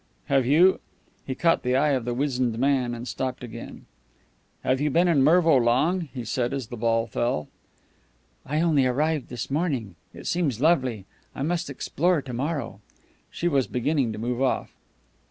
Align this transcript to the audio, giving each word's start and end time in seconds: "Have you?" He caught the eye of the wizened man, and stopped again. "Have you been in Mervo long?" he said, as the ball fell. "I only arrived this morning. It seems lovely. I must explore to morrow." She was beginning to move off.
"Have 0.29 0.47
you?" 0.47 0.79
He 1.27 1.35
caught 1.35 1.61
the 1.61 1.75
eye 1.75 1.89
of 1.91 2.05
the 2.05 2.15
wizened 2.15 2.57
man, 2.57 2.95
and 2.95 3.07
stopped 3.07 3.43
again. 3.43 3.85
"Have 4.63 4.81
you 4.81 4.89
been 4.89 5.07
in 5.07 5.23
Mervo 5.23 5.55
long?" 5.57 6.09
he 6.11 6.25
said, 6.25 6.55
as 6.55 6.69
the 6.69 6.75
ball 6.75 7.05
fell. 7.05 7.47
"I 8.43 8.61
only 8.61 8.87
arrived 8.87 9.29
this 9.29 9.51
morning. 9.51 9.93
It 10.11 10.25
seems 10.25 10.59
lovely. 10.59 11.05
I 11.35 11.43
must 11.43 11.69
explore 11.69 12.23
to 12.23 12.33
morrow." 12.33 12.81
She 13.29 13.47
was 13.47 13.67
beginning 13.67 14.11
to 14.13 14.17
move 14.17 14.41
off. 14.41 14.71